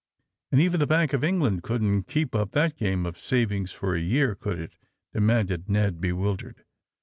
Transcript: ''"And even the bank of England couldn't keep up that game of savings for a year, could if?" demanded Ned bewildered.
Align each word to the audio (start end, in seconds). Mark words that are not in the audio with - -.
''"And 0.51 0.59
even 0.59 0.79
the 0.79 0.87
bank 0.87 1.13
of 1.13 1.23
England 1.23 1.61
couldn't 1.61 2.07
keep 2.07 2.33
up 2.33 2.53
that 2.53 2.75
game 2.75 3.05
of 3.05 3.19
savings 3.19 3.71
for 3.71 3.93
a 3.93 3.99
year, 4.01 4.33
could 4.33 4.59
if?" 4.59 4.79
demanded 5.13 5.69
Ned 5.69 6.01
bewildered. 6.01 6.63